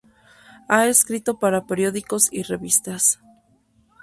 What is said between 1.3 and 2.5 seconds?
para periódicos y